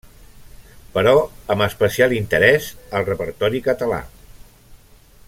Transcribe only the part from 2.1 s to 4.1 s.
interès al repertori català.